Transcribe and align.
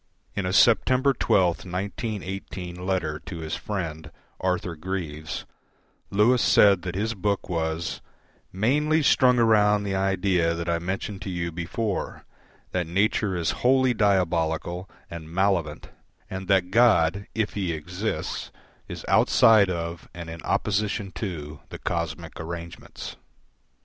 In 0.35 0.47
a 0.47 0.51
September 0.51 1.13
12, 1.13 1.57
1918 1.63 2.87
letter 2.87 3.19
to 3.27 3.37
his 3.37 3.55
friend 3.55 4.09
Arthur 4.39 4.75
Greeves, 4.75 5.45
Lewis 6.09 6.41
said 6.41 6.81
that 6.81 6.95
his 6.95 7.13
book 7.13 7.47
was, 7.47 8.01
"mainly 8.51 9.03
strung 9.03 9.37
around 9.37 9.83
the 9.83 9.93
idea 9.93 10.55
that 10.55 10.67
I 10.67 10.79
mentioned 10.79 11.21
to 11.21 11.29
you 11.29 11.51
before 11.51 12.25
that 12.71 12.87
nature 12.87 13.35
is 13.37 13.51
wholly 13.61 13.93
diabolical 13.93 14.89
& 15.11 15.11
malevolent 15.11 15.89
and 16.31 16.47
that 16.47 16.71
God, 16.71 17.27
if 17.35 17.53
he 17.53 17.71
exists, 17.71 18.49
is 18.87 19.05
outside 19.07 19.69
of 19.69 20.09
and 20.15 20.31
in 20.31 20.41
opposition 20.41 21.11
to 21.11 21.59
the 21.69 21.77
cosmic 21.77 22.39
arrangements." 22.39 23.17